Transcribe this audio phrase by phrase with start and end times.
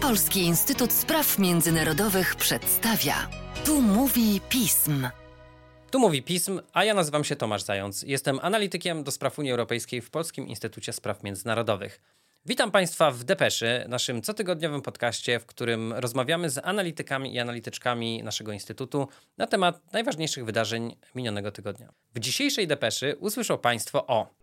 [0.00, 3.28] Polski Instytut Spraw Międzynarodowych przedstawia.
[3.64, 5.08] Tu mówi pism.
[5.90, 8.02] Tu mówi pism, a ja nazywam się Tomasz Zając.
[8.02, 12.00] Jestem analitykiem do spraw Unii Europejskiej w Polskim Instytucie Spraw Międzynarodowych.
[12.46, 18.52] Witam Państwa w Depeszy, naszym cotygodniowym podcaście, w którym rozmawiamy z analitykami i analityczkami naszego
[18.52, 21.92] instytutu na temat najważniejszych wydarzeń minionego tygodnia.
[22.14, 24.34] W dzisiejszej Depeszy usłyszą Państwo o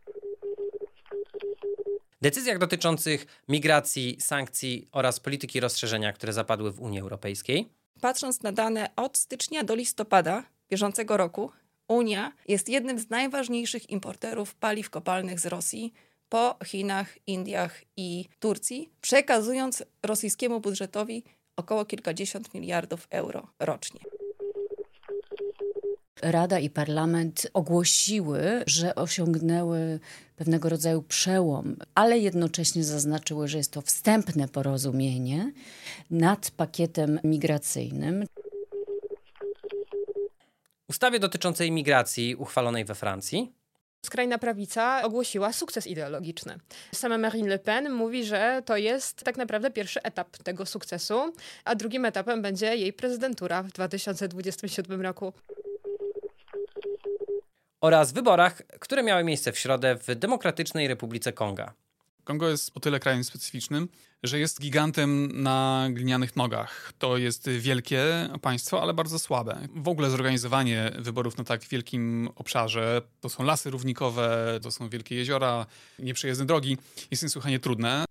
[2.22, 7.70] decyzjach dotyczących migracji, sankcji oraz polityki rozszerzenia, które zapadły w Unii Europejskiej.
[8.02, 11.52] Patrząc na dane od stycznia do listopada bieżącego roku,
[11.88, 15.94] Unia jest jednym z najważniejszych importerów paliw kopalnych z Rosji
[16.30, 21.24] po Chinach, Indiach i Turcji, przekazując rosyjskiemu budżetowi
[21.56, 24.00] około kilkadziesiąt miliardów euro rocznie.
[26.22, 30.00] Rada i Parlament ogłosiły, że osiągnęły
[30.36, 35.52] pewnego rodzaju przełom, ale jednocześnie zaznaczyły, że jest to wstępne porozumienie
[36.12, 38.26] nad pakietem migracyjnym.
[40.90, 43.54] Ustawie dotyczącej migracji uchwalonej we Francji
[44.06, 46.58] Skrajna prawica ogłosiła sukces ideologiczny.
[46.96, 51.34] Sama Marine Le Pen mówi, że to jest tak naprawdę pierwszy etap tego sukcesu,
[51.66, 55.34] a drugim etapem będzie jej prezydentura w 2027 roku
[57.82, 61.74] oraz wyborach, które miały miejsce w środę w Demokratycznej Republice Konga.
[62.24, 63.88] Kongo jest o tyle krajem specyficznym,
[64.24, 66.94] że jest gigantem na glinianych nogach.
[67.00, 69.68] To jest wielkie państwo, ale bardzo słabe.
[69.76, 75.16] W ogóle zorganizowanie wyborów na tak wielkim obszarze, to są lasy równikowe, to są wielkie
[75.16, 75.66] jeziora,
[76.00, 76.78] nieprzejezdne drogi,
[77.12, 78.06] jest niesłychanie trudne.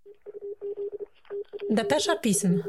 [1.70, 2.62] Depesza pism.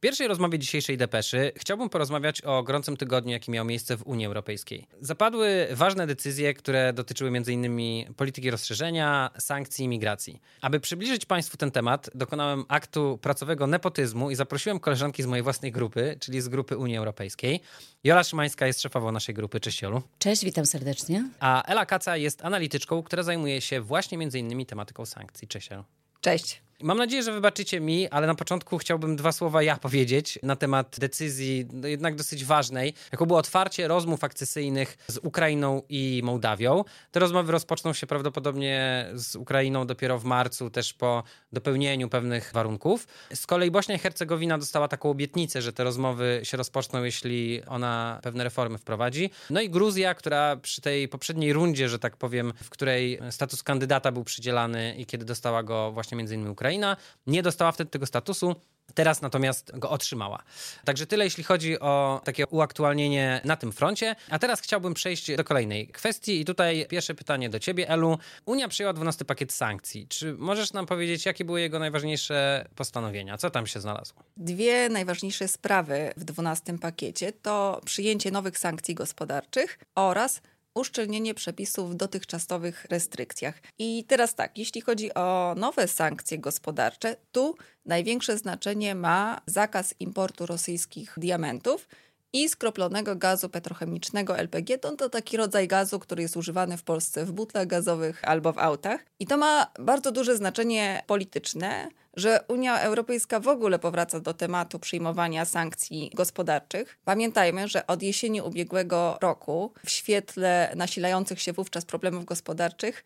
[0.00, 4.26] W pierwszej rozmowie dzisiejszej depeszy chciałbym porozmawiać o gorącym tygodniu, jaki miał miejsce w Unii
[4.26, 4.86] Europejskiej.
[5.00, 8.14] Zapadły ważne decyzje, które dotyczyły m.in.
[8.14, 10.40] polityki rozszerzenia, sankcji i migracji.
[10.60, 15.72] Aby przybliżyć Państwu ten temat, dokonałem aktu pracowego nepotyzmu i zaprosiłem koleżanki z mojej własnej
[15.72, 17.60] grupy, czyli z grupy Unii Europejskiej.
[18.04, 19.60] Jola Szymańska jest szefową naszej grupy.
[19.60, 20.02] Cześć Jolu.
[20.18, 21.30] Cześć, witam serdecznie.
[21.40, 24.66] A Ela Kaca jest analityczką, która zajmuje się właśnie m.in.
[24.66, 25.48] tematyką sankcji.
[25.48, 25.84] Cześć Elu.
[26.20, 26.69] Cześć.
[26.82, 30.96] Mam nadzieję, że wybaczycie mi, ale na początku chciałbym dwa słowa ja powiedzieć na temat
[30.98, 36.84] decyzji, no jednak dosyć ważnej, jaką było otwarcie rozmów akcesyjnych z Ukrainą i Mołdawią.
[37.10, 43.06] Te rozmowy rozpoczną się prawdopodobnie z Ukrainą dopiero w marcu, też po dopełnieniu pewnych warunków.
[43.34, 48.20] Z kolei Bośnia i Hercegowina dostała taką obietnicę, że te rozmowy się rozpoczną, jeśli ona
[48.22, 49.30] pewne reformy wprowadzi.
[49.50, 54.12] No i Gruzja, która przy tej poprzedniej rundzie, że tak powiem, w której status kandydata
[54.12, 58.06] był przydzielany i kiedy dostała go właśnie między innymi Ukraina, Ukraina nie dostała wtedy tego
[58.06, 58.56] statusu.
[58.94, 60.42] Teraz natomiast go otrzymała.
[60.84, 64.16] Także tyle, jeśli chodzi o takie uaktualnienie na tym froncie.
[64.30, 66.40] A teraz chciałbym przejść do kolejnej kwestii.
[66.40, 68.18] I tutaj pierwsze pytanie do ciebie, Elu.
[68.46, 70.06] Unia przyjęła 12 pakiet sankcji.
[70.08, 73.38] Czy możesz nam powiedzieć, jakie były jego najważniejsze postanowienia?
[73.38, 74.22] Co tam się znalazło?
[74.36, 80.40] Dwie najważniejsze sprawy w 12 pakiecie to przyjęcie nowych sankcji gospodarczych oraz
[80.74, 83.62] uszczelnienie przepisów w dotychczasowych restrykcjach.
[83.78, 90.46] I teraz tak, jeśli chodzi o nowe sankcje gospodarcze, tu największe znaczenie ma zakaz importu
[90.46, 91.88] rosyjskich diamentów
[92.32, 94.78] i skroplonego gazu petrochemicznego LPG.
[94.78, 98.58] To, to taki rodzaj gazu, który jest używany w Polsce w butlach gazowych albo w
[98.58, 99.06] autach.
[99.18, 104.78] I to ma bardzo duże znaczenie polityczne, że Unia Europejska w ogóle powraca do tematu
[104.78, 106.98] przyjmowania sankcji gospodarczych.
[107.04, 113.04] Pamiętajmy, że od jesieni ubiegłego roku, w świetle nasilających się wówczas problemów gospodarczych,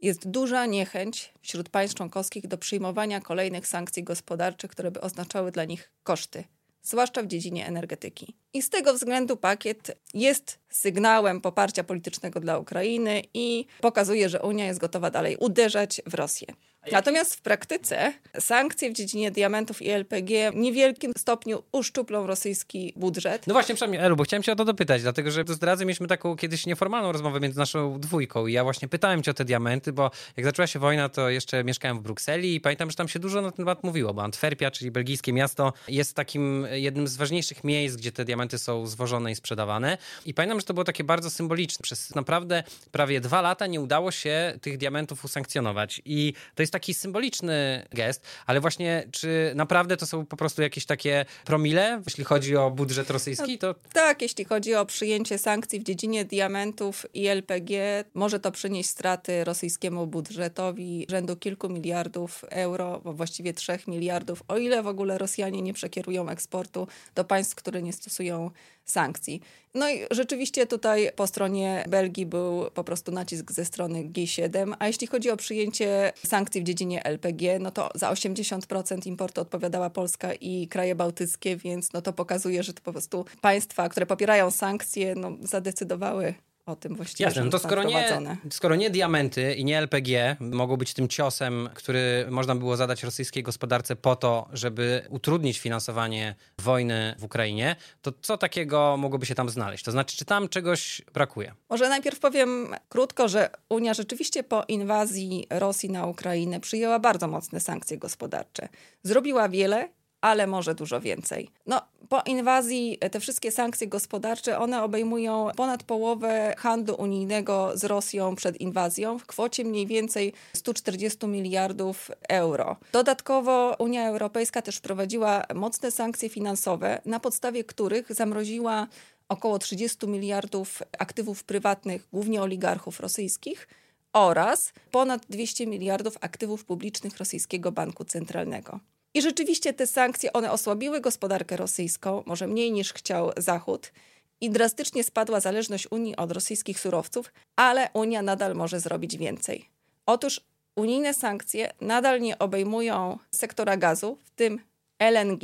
[0.00, 5.64] jest duża niechęć wśród państw członkowskich do przyjmowania kolejnych sankcji gospodarczych, które by oznaczały dla
[5.64, 6.44] nich koszty
[6.86, 8.34] zwłaszcza w dziedzinie energetyki.
[8.52, 14.66] I z tego względu pakiet jest sygnałem poparcia politycznego dla Ukrainy i pokazuje, że Unia
[14.66, 16.46] jest gotowa dalej uderzać w Rosję.
[16.92, 23.46] Natomiast w praktyce sankcje w dziedzinie diamentów i LPG w niewielkim stopniu uszczuplą rosyjski budżet.
[23.46, 26.36] No właśnie, przynajmniej Elu, bo chciałem cię o to dopytać, dlatego że zdradzę, mieliśmy taką
[26.36, 30.10] kiedyś nieformalną rozmowę między naszą dwójką i ja właśnie pytałem cię o te diamenty, bo
[30.36, 33.42] jak zaczęła się wojna, to jeszcze mieszkałem w Brukseli i pamiętam, że tam się dużo
[33.42, 37.96] na ten temat mówiło, bo Antwerpia, czyli belgijskie miasto, jest takim jednym z ważniejszych miejsc,
[37.96, 39.98] gdzie te diamenty są zwożone i sprzedawane.
[40.26, 41.82] I pamiętam, że to było takie bardzo symboliczne.
[41.82, 42.62] Przez naprawdę
[42.92, 48.22] prawie dwa lata nie udało się tych diamentów usankcjonować i to jest taki symboliczny gest,
[48.46, 53.10] ale właśnie czy naprawdę to są po prostu jakieś takie promile, jeśli chodzi o budżet
[53.10, 53.58] rosyjski?
[53.58, 53.74] To...
[53.92, 59.44] Tak, jeśli chodzi o przyjęcie sankcji w dziedzinie diamentów i LPG, może to przynieść straty
[59.44, 65.62] rosyjskiemu budżetowi rzędu kilku miliardów euro, bo właściwie trzech miliardów, o ile w ogóle Rosjanie
[65.62, 68.50] nie przekierują eksportu do państw, które nie stosują
[68.84, 69.40] sankcji.
[69.76, 74.86] No i rzeczywiście tutaj po stronie Belgii był po prostu nacisk ze strony G7, a
[74.86, 80.34] jeśli chodzi o przyjęcie sankcji w dziedzinie LPG, no to za 80% importu odpowiadała Polska
[80.34, 85.14] i kraje bałtyckie, więc no to pokazuje, że to po prostu państwa, które popierają sankcje,
[85.14, 86.34] no zadecydowały
[86.66, 87.24] o tym właściwie.
[87.24, 88.18] Jasne, no to skoro nie,
[88.50, 93.42] skoro nie diamenty i nie LPG mogą być tym ciosem, który można było zadać rosyjskiej
[93.42, 99.48] gospodarce po to, żeby utrudnić finansowanie wojny w Ukrainie, to co takiego mogłoby się tam
[99.48, 99.84] znaleźć?
[99.84, 101.54] To znaczy, czy tam czegoś brakuje?
[101.70, 107.60] Może najpierw powiem krótko, że Unia rzeczywiście po inwazji Rosji na Ukrainę przyjęła bardzo mocne
[107.60, 108.68] sankcje gospodarcze.
[109.02, 109.88] Zrobiła wiele,
[110.26, 111.50] ale może dużo więcej.
[111.66, 118.34] No, po inwazji te wszystkie sankcje gospodarcze, one obejmują ponad połowę handlu unijnego z Rosją
[118.34, 122.76] przed inwazją w kwocie mniej więcej 140 miliardów euro.
[122.92, 128.86] Dodatkowo Unia Europejska też wprowadziła mocne sankcje finansowe, na podstawie których zamroziła
[129.28, 133.68] około 30 miliardów aktywów prywatnych, głównie oligarchów rosyjskich,
[134.12, 138.80] oraz ponad 200 miliardów aktywów publicznych rosyjskiego banku centralnego.
[139.16, 143.92] I rzeczywiście te sankcje, one osłabiły gospodarkę rosyjską, może mniej niż chciał Zachód,
[144.40, 149.68] i drastycznie spadła zależność Unii od rosyjskich surowców, ale Unia nadal może zrobić więcej.
[150.06, 150.40] Otóż
[150.74, 154.60] unijne sankcje nadal nie obejmują sektora gazu, w tym
[154.98, 155.42] LNG,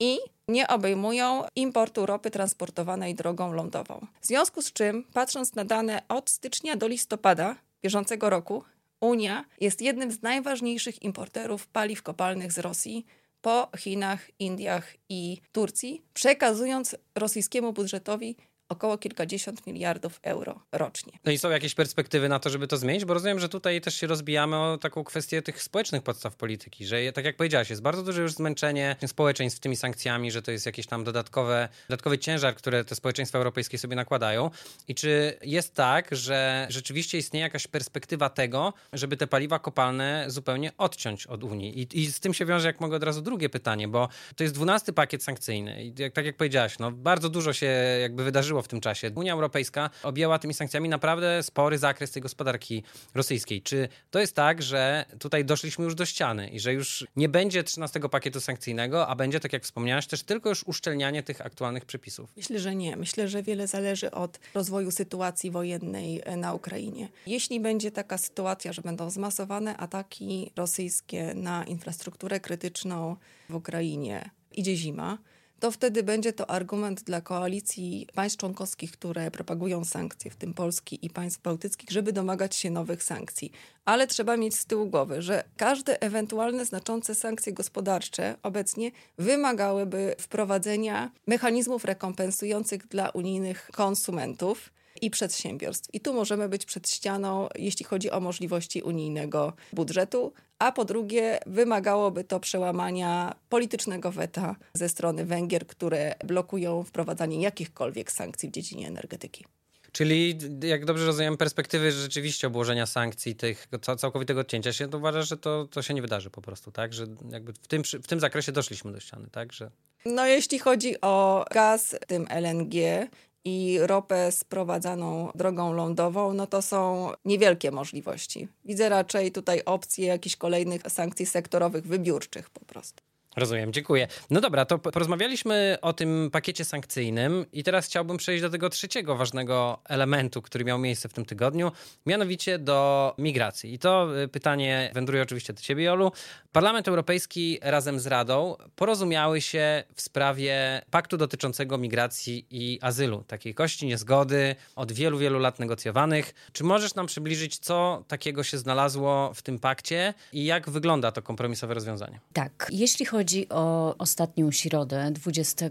[0.00, 0.18] i
[0.48, 4.06] nie obejmują importu ropy transportowanej drogą lądową.
[4.20, 8.64] W związku z czym, patrząc na dane od stycznia do listopada bieżącego roku,
[9.00, 13.06] Unia jest jednym z najważniejszych importerów paliw kopalnych z Rosji
[13.40, 18.36] po Chinach, Indiach i Turcji, przekazując rosyjskiemu budżetowi
[18.68, 21.12] około kilkadziesiąt miliardów euro rocznie.
[21.24, 23.04] No i są jakieś perspektywy na to, żeby to zmienić?
[23.04, 27.12] Bo rozumiem, że tutaj też się rozbijamy o taką kwestię tych społecznych podstaw polityki, że
[27.12, 30.86] tak jak powiedziałaś, jest bardzo duże już zmęczenie społeczeństw tymi sankcjami, że to jest jakiś
[30.86, 34.50] tam dodatkowe, dodatkowy ciężar, które te społeczeństwa europejskie sobie nakładają.
[34.88, 40.72] I czy jest tak, że rzeczywiście istnieje jakaś perspektywa tego, żeby te paliwa kopalne zupełnie
[40.78, 41.80] odciąć od Unii?
[41.80, 44.54] I, i z tym się wiąże, jak mogę od razu drugie pytanie, bo to jest
[44.54, 45.84] dwunasty pakiet sankcyjny.
[45.84, 47.66] I jak, tak jak powiedziałaś, no bardzo dużo się
[48.00, 49.10] jakby wydarzyło w tym czasie.
[49.14, 52.82] Unia Europejska objęła tymi sankcjami naprawdę spory zakres tej gospodarki
[53.14, 53.62] rosyjskiej.
[53.62, 57.64] Czy to jest tak, że tutaj doszliśmy już do ściany i że już nie będzie
[57.64, 62.30] 13 pakietu sankcyjnego, a będzie, tak jak wspomniałaś, też tylko już uszczelnianie tych aktualnych przepisów?
[62.36, 62.96] Myślę, że nie.
[62.96, 67.08] Myślę, że wiele zależy od rozwoju sytuacji wojennej na Ukrainie.
[67.26, 73.16] Jeśli będzie taka sytuacja, że będą zmasowane ataki rosyjskie na infrastrukturę krytyczną
[73.48, 75.18] w Ukrainie, idzie zima,
[75.60, 81.06] to wtedy będzie to argument dla koalicji państw członkowskich, które propagują sankcje, w tym Polski
[81.06, 83.52] i państw bałtyckich, żeby domagać się nowych sankcji.
[83.84, 91.10] Ale trzeba mieć z tyłu głowy, że każde ewentualne znaczące sankcje gospodarcze obecnie wymagałyby wprowadzenia
[91.26, 94.70] mechanizmów rekompensujących dla unijnych konsumentów
[95.02, 95.94] i przedsiębiorstw.
[95.94, 101.38] I tu możemy być przed ścianą, jeśli chodzi o możliwości unijnego budżetu, a po drugie
[101.46, 108.88] wymagałoby to przełamania politycznego weta ze strony Węgier, które blokują wprowadzanie jakichkolwiek sankcji w dziedzinie
[108.88, 109.44] energetyki.
[109.92, 113.68] Czyli, jak dobrze rozumiem, perspektywy rzeczywiście obłożenia sankcji, tych
[113.98, 116.92] całkowitego odcięcia się, to uważasz, że to, to się nie wydarzy po prostu, tak?
[116.92, 119.52] Że jakby w tym, w tym zakresie doszliśmy do ściany, tak?
[119.52, 119.70] Że...
[120.06, 123.08] No, jeśli chodzi o gaz, tym LNG,
[123.44, 128.48] i ropę sprowadzaną drogą lądową, no to są niewielkie możliwości.
[128.64, 133.07] Widzę raczej tutaj opcje jakichś kolejnych sankcji sektorowych, wybiórczych po prostu.
[133.38, 134.08] Rozumiem, dziękuję.
[134.30, 139.16] No dobra, to porozmawialiśmy o tym pakiecie sankcyjnym i teraz chciałbym przejść do tego trzeciego
[139.16, 141.72] ważnego elementu, który miał miejsce w tym tygodniu,
[142.06, 143.74] mianowicie do migracji.
[143.74, 146.12] I to y, pytanie wędruje oczywiście do ciebie, Jolu.
[146.52, 153.24] Parlament Europejski razem z Radą porozumiały się w sprawie paktu dotyczącego migracji i azylu.
[153.26, 156.34] Takiej kości niezgody od wielu, wielu lat negocjowanych.
[156.52, 161.22] Czy możesz nam przybliżyć, co takiego się znalazło w tym pakcie i jak wygląda to
[161.22, 162.20] kompromisowe rozwiązanie?
[162.32, 165.70] Tak, jeśli chodzi chodzi o ostatnią środę, 20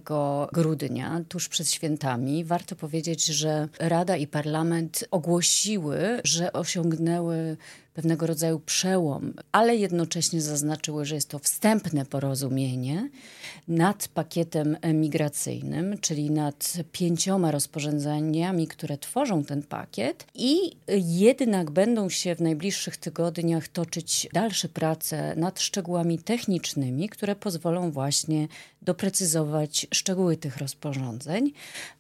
[0.53, 7.57] grudnia, tuż przed świętami, warto powiedzieć, że Rada i Parlament ogłosiły, że osiągnęły
[7.97, 13.09] pewnego rodzaju przełom, ale jednocześnie zaznaczyły, że jest to wstępne porozumienie
[13.67, 22.35] nad pakietem migracyjnym, czyli nad pięcioma rozporządzeniami, które tworzą ten pakiet, i jednak będą się
[22.35, 28.47] w najbliższych tygodniach toczyć dalsze prace nad szczegółami technicznymi, które pozwolą właśnie
[28.81, 31.51] doprecyzować szczegóły tych rozporządzeń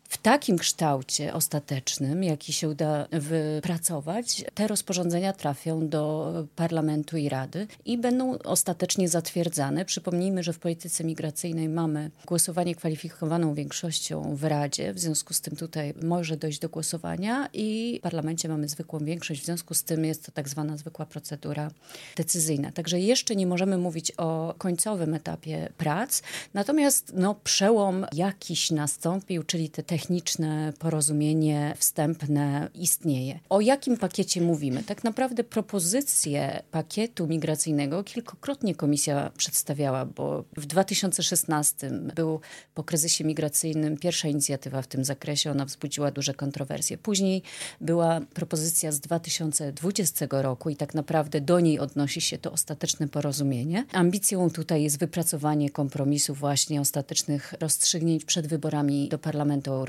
[0.07, 7.67] w takim kształcie ostatecznym, jaki się uda wypracować, te rozporządzenia trafią do Parlamentu i Rady
[7.85, 9.85] i będą ostatecznie zatwierdzane.
[9.85, 15.55] Przypomnijmy, że w polityce migracyjnej mamy głosowanie kwalifikowaną większością w Radzie, w związku z tym
[15.55, 20.05] tutaj może dojść do głosowania i w Parlamencie mamy zwykłą większość, w związku z tym
[20.05, 21.71] jest to tak zwana zwykła procedura
[22.15, 22.71] decyzyjna.
[22.71, 26.21] Także jeszcze nie możemy mówić o końcowym etapie prac,
[26.53, 33.39] natomiast no, przełom jakiś nastąpił, czyli te techniczne porozumienie wstępne istnieje.
[33.49, 34.83] O jakim pakiecie mówimy?
[34.83, 42.39] Tak naprawdę propozycję pakietu migracyjnego kilkukrotnie komisja przedstawiała, bo w 2016 był
[42.73, 46.97] po kryzysie migracyjnym pierwsza inicjatywa w tym zakresie, ona wzbudziła duże kontrowersje.
[46.97, 47.41] Później
[47.81, 53.85] była propozycja z 2020 roku i tak naprawdę do niej odnosi się to ostateczne porozumienie.
[53.91, 59.86] Ambicją tutaj jest wypracowanie kompromisu właśnie ostatecznych rozstrzygnięć przed wyborami do Parlamentu Europejskiego.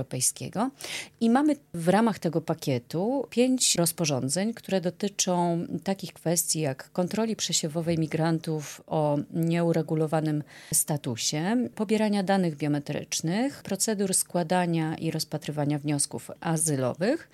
[1.20, 7.98] I mamy w ramach tego pakietu pięć rozporządzeń, które dotyczą takich kwestii jak kontroli przesiewowej
[7.98, 10.42] migrantów o nieuregulowanym
[10.74, 17.30] statusie, pobierania danych biometrycznych, procedur składania i rozpatrywania wniosków azylowych,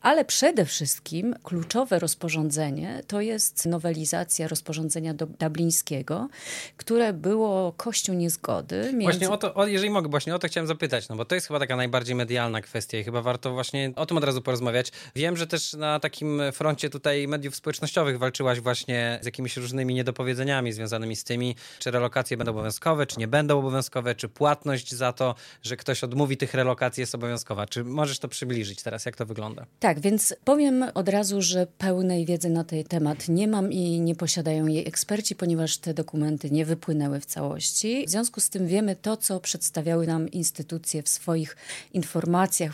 [0.00, 6.28] ale przede wszystkim kluczowe rozporządzenie to jest nowelizacja rozporządzenia dublińskiego,
[6.76, 8.82] które było kością niezgody.
[8.82, 9.04] Między...
[9.04, 11.46] Właśnie o to, o, jeżeli mogę, właśnie o to chciałem zapytać, no bo to jest
[11.46, 14.92] chyba taka najbardziej medialna kwestia i chyba warto właśnie o tym od razu porozmawiać.
[15.16, 20.72] Wiem, że też na takim froncie tutaj mediów społecznościowych walczyłaś właśnie z jakimiś różnymi niedopowiedzeniami
[20.72, 25.34] związanymi z tymi, czy relokacje będą obowiązkowe, czy nie będą obowiązkowe, czy płatność za to,
[25.62, 27.66] że ktoś odmówi tych relokacji jest obowiązkowa.
[27.66, 29.66] Czy możesz to przybliżyć teraz, jak to wygląda?
[29.80, 34.14] Tak, więc powiem od razu, że pełnej wiedzy na ten temat nie mam i nie
[34.14, 38.04] posiadają jej eksperci, ponieważ te dokumenty nie wypłynęły w całości.
[38.06, 41.56] W związku z tym wiemy to, co przedstawiały nam instytucje w swoich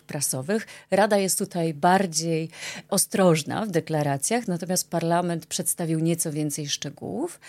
[0.07, 0.67] prasowych.
[0.91, 2.51] Rada jest tutaj bardziej
[2.89, 7.41] ostrożna w deklaracjach, natomiast parlament przedstawił nieco więcej szczegółów.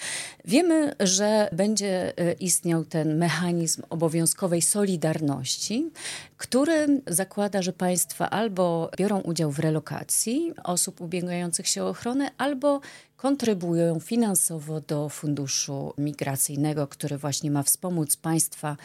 [0.45, 5.91] Wiemy, że będzie e, istniał ten mechanizm obowiązkowej solidarności,
[6.37, 12.81] który zakłada, że państwa albo biorą udział w relokacji osób ubiegających się o ochronę, albo
[13.25, 18.77] kontrybują finansowo do funduszu migracyjnego, który właśnie ma wspomóc państwa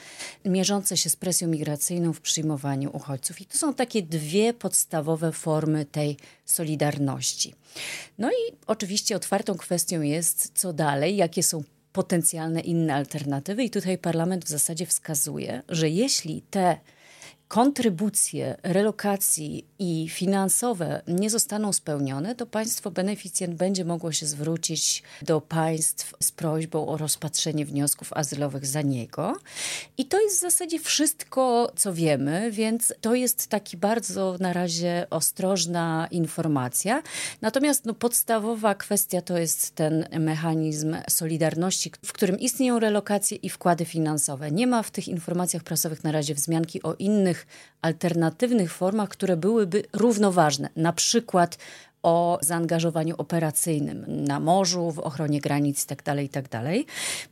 [0.45, 3.41] mierzące się z presją migracyjną w przyjmowaniu uchodźców.
[3.41, 7.55] I to są takie dwie podstawowe formy tej solidarności.
[8.19, 13.99] No i oczywiście otwartą kwestią jest, co dalej, jakie są potencjalne inne alternatywy, i tutaj
[13.99, 16.79] parlament w zasadzie wskazuje, że jeśli te
[17.51, 25.41] kontrybucje relokacji i finansowe nie zostaną spełnione, to państwo beneficjent będzie mogło się zwrócić do
[25.41, 29.37] państw z prośbą o rozpatrzenie wniosków azylowych za niego.
[29.99, 35.07] I to jest w zasadzie wszystko, co wiemy, więc to jest taki bardzo na razie
[35.11, 37.03] ostrożna informacja.
[37.41, 43.85] Natomiast no, podstawowa kwestia to jest ten mechanizm solidarności, w którym istnieją relokacje i wkłady
[43.85, 44.51] finansowe.
[44.51, 47.40] Nie ma w tych informacjach prasowych na razie wzmianki o innych
[47.83, 50.69] alternatywnych formach, które byłyby równoważne.
[50.77, 51.59] Na przykład
[52.03, 56.49] o zaangażowaniu operacyjnym na morzu, w ochronie granic itd., tak itd.
[56.49, 56.65] Tak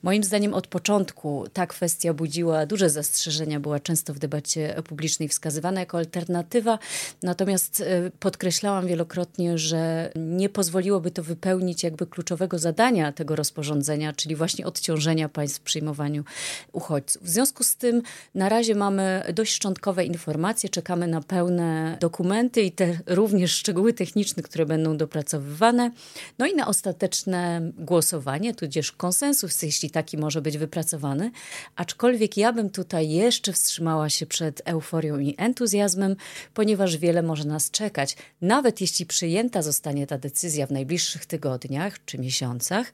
[0.02, 5.80] Moim zdaniem od początku ta kwestia budziła duże zastrzeżenia, była często w debacie publicznej wskazywana
[5.80, 6.78] jako alternatywa,
[7.22, 14.36] natomiast e, podkreślałam wielokrotnie, że nie pozwoliłoby to wypełnić jakby kluczowego zadania tego rozporządzenia, czyli
[14.36, 16.24] właśnie odciążenia państw w przyjmowaniu
[16.72, 17.22] uchodźców.
[17.22, 18.02] W związku z tym
[18.34, 24.42] na razie mamy dość szczątkowe informacje, czekamy na pełne dokumenty i te również szczegóły techniczne,
[24.42, 25.90] które które będą dopracowywane.
[26.38, 31.30] No i na ostateczne głosowanie, tudzież konsensus, jeśli taki może być wypracowany.
[31.76, 36.16] Aczkolwiek ja bym tutaj jeszcze wstrzymała się przed euforią i entuzjazmem,
[36.54, 38.16] ponieważ wiele może nas czekać.
[38.40, 42.92] Nawet jeśli przyjęta zostanie ta decyzja w najbliższych tygodniach czy miesiącach,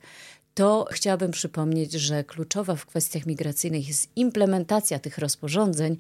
[0.54, 5.96] to chciałabym przypomnieć, że kluczowa w kwestiach migracyjnych jest implementacja tych rozporządzeń,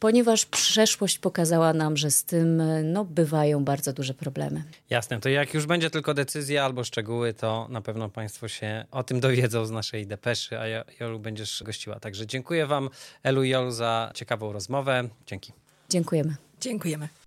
[0.00, 4.64] ponieważ przeszłość pokazała nam, że z tym no, bywają bardzo duże problemy.
[4.90, 9.02] Jasne, to jak już będzie tylko decyzja albo szczegóły, to na pewno Państwo się o
[9.02, 10.64] tym dowiedzą z naszej depeszy, a
[11.00, 12.00] Jolu będziesz gościła.
[12.00, 12.90] Także dziękuję Wam,
[13.22, 15.08] Elu i Jolu, za ciekawą rozmowę.
[15.26, 15.52] Dzięki.
[15.88, 16.36] Dziękujemy.
[16.60, 17.23] Dziękujemy.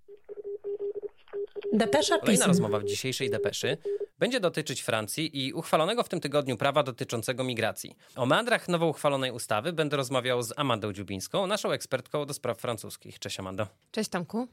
[1.78, 3.78] Depesza Kolejna rozmowa w dzisiejszej depeszy
[4.20, 7.96] będzie dotyczyć Francji i uchwalonego w tym tygodniu prawa dotyczącego migracji.
[8.16, 13.20] O meandrach nowo uchwalonej ustawy będę rozmawiał z Amandą Dziubińską, naszą ekspertką do spraw francuskich.
[13.20, 13.68] Cześć Amando.
[13.92, 14.48] Cześć Tomku.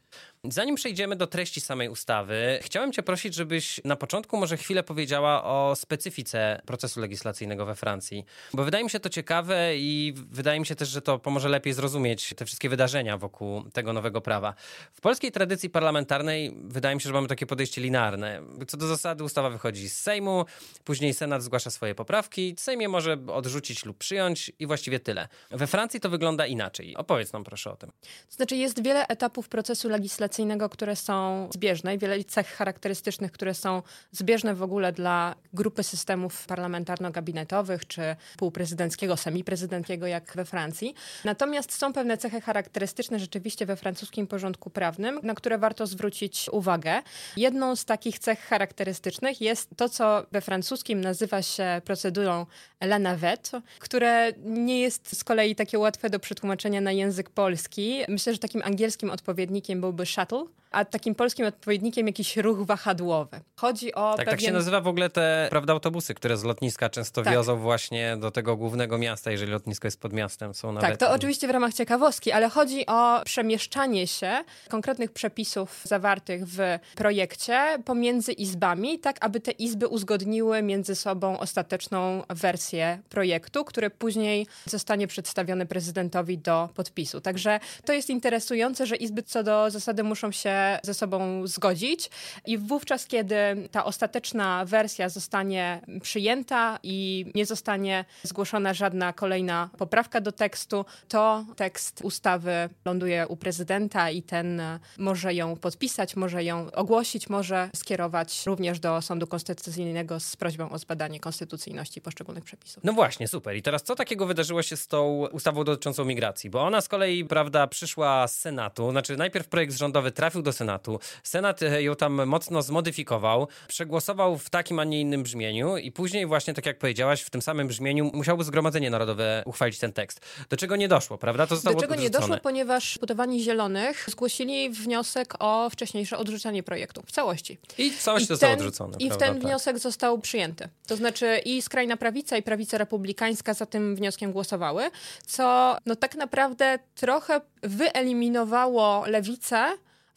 [0.45, 5.45] Zanim przejdziemy do treści samej ustawy, chciałem cię prosić, żebyś na początku może chwilę powiedziała
[5.45, 10.67] o specyfice procesu legislacyjnego we Francji, bo wydaje mi się to ciekawe i wydaje mi
[10.67, 14.55] się też, że to pomoże lepiej zrozumieć te wszystkie wydarzenia wokół tego nowego prawa.
[14.93, 18.43] W polskiej tradycji parlamentarnej wydaje mi się, że mamy takie podejście linearne.
[18.69, 20.45] Co do zasady ustawa wychodzi z Sejmu,
[20.85, 25.29] później Senat zgłasza swoje poprawki, Sejm je może odrzucić lub przyjąć i właściwie tyle.
[25.51, 26.97] We Francji to wygląda inaczej.
[26.97, 27.93] Opowiedz nam proszę o tym.
[28.31, 33.83] Znaczy jest wiele etapów procesu legislacyjnego, które są zbieżne i wiele cech charakterystycznych, które są
[34.13, 40.95] zbieżne w ogóle dla grupy systemów parlamentarno-gabinetowych czy półprezydenckiego, semiprezydenckiego jak we Francji.
[41.25, 46.94] Natomiast są pewne cechy charakterystyczne rzeczywiście we francuskim porządku prawnym, na które warto zwrócić uwagę.
[47.37, 52.47] Jedną z takich cech charakterystycznych jest to, co we francuskim nazywa się procedurą
[52.81, 58.03] la navette, które nie jest z kolei takie łatwe do przetłumaczenia na język polski.
[58.09, 63.41] Myślę, że takim angielskim odpowiednikiem byłby shuttle, a takim polskim odpowiednikiem jakiś ruch wahadłowy.
[63.57, 64.31] Chodzi o Tak, pewien...
[64.31, 67.33] tak się nazywa w ogóle te, prawda, autobusy, które z lotniska często Tak.
[67.33, 70.55] wiozą właśnie do tego głównego miasta, jeżeli lotnisko jest pod miastem.
[70.55, 70.91] Są nawet...
[70.91, 76.59] Tak, to oczywiście w ramach ciekawostki, ale chodzi o przemieszczanie się konkretnych przepisów zawartych w
[76.95, 84.47] projekcie pomiędzy izbami, tak aby te izby uzgodniły między sobą ostateczną wersję projektu, który później
[84.67, 87.21] zostanie przedstawiony prezydentowi do podpisu.
[87.21, 92.11] Także to jest interesujące, że izby co do zasady muszą się ze sobą zgodzić
[92.47, 93.35] i wówczas, kiedy
[93.71, 101.45] ta ostateczna wersja zostanie przyjęta i nie zostanie zgłoszona żadna kolejna poprawka do tekstu, to
[101.57, 104.63] tekst ustawy ląduje u prezydenta i ten
[104.99, 110.79] może ją podpisać, może ją ogłosić, może skierować również do Sądu Konstytucyjnego z prośbą o
[110.79, 112.85] zbadanie konstytucyjności poszczególnych przepisów.
[112.85, 113.57] No właśnie, super.
[113.57, 116.51] I teraz co takiego wydarzyło się z tą ustawą dotyczącą migracji?
[116.51, 118.91] Bo ona z kolei, prawda, przyszła z Senatu.
[118.91, 120.99] Znaczy najpierw projekt rządowy trafił do Senatu.
[121.23, 126.55] Senat ją tam mocno zmodyfikował, przegłosował w takim, a nie innym brzmieniu i później właśnie,
[126.55, 130.21] tak jak powiedziałaś, w tym samym brzmieniu musiałoby Zgromadzenie Narodowe uchwalić ten tekst.
[130.51, 131.47] Do czego nie doszło, prawda?
[131.47, 132.27] To zostało Do czego nie odrzucone.
[132.29, 137.59] doszło, ponieważ deputowani Zielonych zgłosili wniosek o wcześniejsze odrzucenie projektu w całości.
[137.79, 138.97] I całość I zostało ten- odrzucone.
[138.99, 139.27] I w prawda?
[139.27, 139.43] ten Tak.
[139.45, 140.69] wniosek został przyjęty.
[140.87, 144.91] To znaczy i skrajna prawica, i prawica republikańska za tym wnioskiem głosowały,
[145.27, 149.67] co no tak naprawdę trochę wyeliminowało lewicę,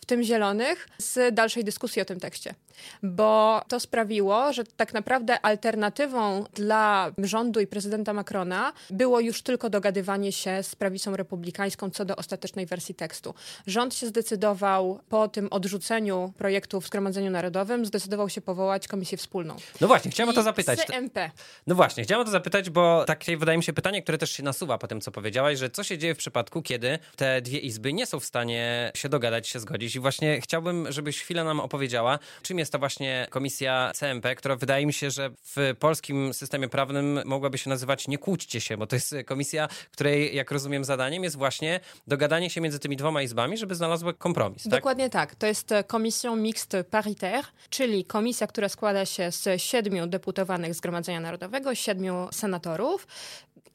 [0.01, 2.54] w tym zielonych, z dalszej dyskusji o tym tekście.
[3.03, 9.69] Bo to sprawiło, że tak naprawdę alternatywą dla rządu i prezydenta Macrona było już tylko
[9.69, 13.33] dogadywanie się z prawicą republikańską co do ostatecznej wersji tekstu.
[13.68, 19.55] Rząd się zdecydował po tym odrzuceniu projektu w Zgromadzeniu Narodowym, zdecydował się powołać Komisję Wspólną.
[19.81, 20.79] No właśnie, chciałem o to I zapytać.
[20.85, 21.31] CMP.
[21.68, 24.44] No właśnie, chciałem o to zapytać, bo takie wydaje mi się pytanie, które też się
[24.44, 27.94] nasuwa po tym, co powiedziałaś, że co się dzieje w przypadku, kiedy te dwie izby
[27.94, 29.96] nie są w stanie się dogadać, się zgodzić.
[29.96, 34.86] I właśnie chciałbym, żebyś chwilę nam opowiedziała, czym jest ta właśnie komisja CMP, która wydaje
[34.86, 38.96] mi się, że w polskim systemie prawnym mogłaby się nazywać Nie kłóćcie się, bo to
[38.96, 43.75] jest komisja, której, jak rozumiem, zadaniem jest właśnie dogadanie się między tymi dwoma izbami, żeby
[43.75, 44.64] znalazły kompromis.
[44.64, 44.72] Tak?
[44.72, 45.36] Dokładnie tak.
[45.36, 51.20] To jest e, Commission Mixte Paritaire, czyli komisja, która składa się z siedmiu deputowanych Zgromadzenia
[51.20, 53.08] Narodowego, siedmiu senatorów.